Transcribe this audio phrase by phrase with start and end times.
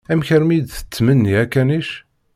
[0.11, 1.89] Amek armi i d-tettmenni akanic?